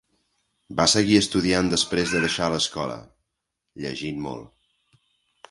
Va 0.77 0.85
seguir 0.93 1.19
estudiant 1.23 1.69
després 1.73 2.15
de 2.15 2.23
deixar 2.23 2.49
l'escola, 2.55 2.97
llegint 3.85 4.27
molt. 4.27 4.99